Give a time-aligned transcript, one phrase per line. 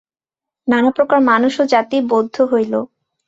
[0.67, 2.73] নানাপ্রকার মানুষ ও জাতি বৌদ্ধ হইল।